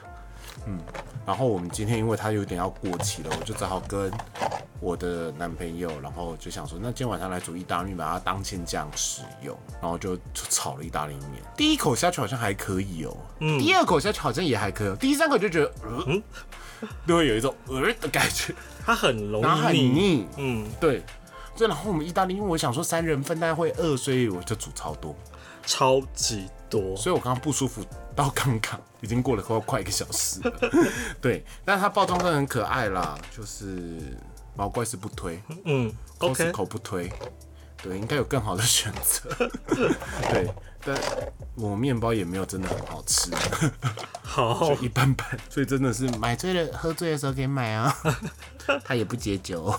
[0.67, 0.81] 嗯，
[1.27, 4.11] 然后我们今天因为它有点要过期了，我就只好跟
[4.81, 11.43] 我的男朋友，然后就想说，那今天晚上来煮意大利面，把它当芡酱使用，然后就就炒了意大利面。
[11.57, 16.23] 第一口下去好像还可以哦，嗯，第二口下去好像也还可以、哦，第三口就觉得，呃，
[17.07, 18.55] 就会有一种呃的感觉，
[18.85, 20.27] 它很容然后很易腻。
[20.37, 21.03] 嗯，对。
[21.57, 25.17] 所以然后我们意大利，因为我想说三人份大家会饿，所以我就煮超多。
[25.65, 26.97] 超级多。
[26.97, 27.85] 所以我刚刚不舒服
[28.15, 30.71] 到刚刚，已经过了快快一个小时了。
[31.21, 34.17] 对，但是它包装真的很可爱啦，就是
[34.55, 37.13] 毛怪是不推嗯，OK，，Costco 不推，
[37.83, 39.29] 对，应该有更好的选择。
[40.31, 40.53] 对，
[40.85, 40.97] 但
[41.55, 43.31] 我面包也没有真的很好吃，
[44.23, 47.95] 好就，一般般，所以真的是买醉了喝醉的时候可以买啊。
[48.85, 49.73] 它也不解酒，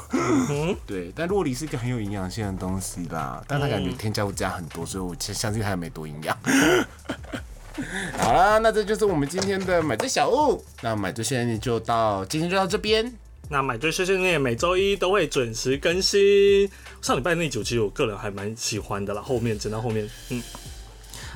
[0.86, 6.38] 对，但洛梨是一个很有营养性的东西啦，但它感觉添加物加很多，所以我相信它也没多营养。
[8.18, 10.64] 好啦，那这就是我们今天的买醉小物。
[10.82, 13.14] 那买醉现在就到今天就到这边。
[13.50, 16.70] 那买醉碎碎念每周一都会准时更新。
[17.02, 20.44] 上礼拜那集其实我个人还蛮喜欢的啦，后面整到后面，嗯，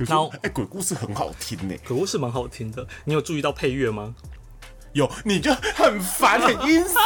[0.06, 2.86] 然后哎、鬼故事很好听呢、鬼故事蛮好听的。
[3.04, 4.14] 你有注意到配乐吗？
[4.92, 6.98] 有你就很烦，很阴森。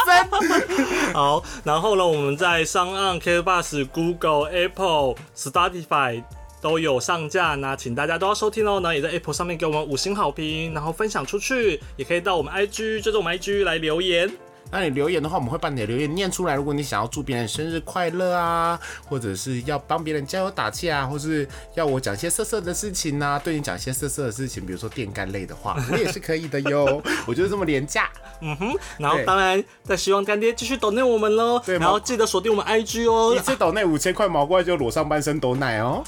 [1.15, 6.21] 好，然后呢，我们在上岸 K Bus、Google、Apple、Spotify
[6.59, 8.81] 都有上架，那请大家都要收听哦。
[8.81, 14.29] 那也在 Apple 上面给我们五星好评，然后分享出去，也可以到我们 IG，就是我们 IG 来留言。
[14.71, 16.55] 那你留言的话，我们会把你的留言念出来。
[16.55, 27.01] 如果你想要祝别人生日快乐啊，或者是要帮别人加油打气啊，或是要我讲一些色色的事情啊，对你讲一些色色的事情，比如说电干类的话， 我也是可以的哟。
[27.25, 28.09] 我就是这么廉价。
[28.39, 33.39] 嗯哼然后对当然再希望干爹继续抖内我们喽，对然后记得锁定我们 IG 哦一。
[33.39, 36.03] 次抖内五千块毛怪就裸上半身抖奶哦。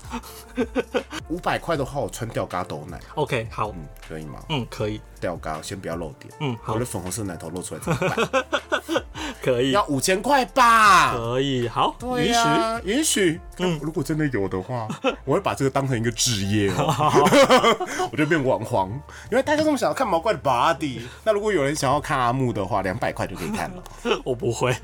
[1.30, 4.40] 五百块的话，我穿吊嘎抖奶，OK，好，嗯，可以吗？
[4.50, 8.46] 嗯，可以，吊嘎先不要露点，嗯好我的粉红色奶头露出来怎么办？
[9.42, 11.14] 可以，要五千块吧？
[11.14, 12.34] 可以，好，对允许。
[12.34, 13.40] 呀，允许。
[13.60, 14.88] 嗯，如果真的有的话，
[15.26, 17.28] 我会把这个当成一个职业哦，
[18.12, 18.90] 我就变网黄，
[19.32, 21.02] 因为大家这么想要看毛怪的 body。
[21.24, 23.84] 那如果有人想要看阿木的话，两百块就可以看了。
[24.24, 24.76] 我不会，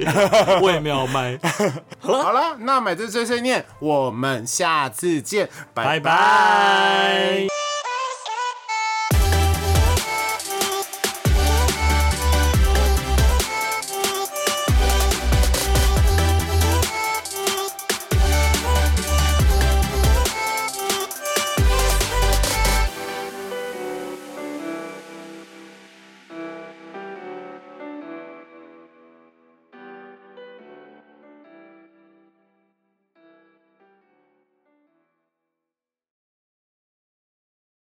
[0.62, 1.38] 我也没有卖。
[2.00, 7.65] 好了，那买这碎碎念，我们下次见，拜拜拜。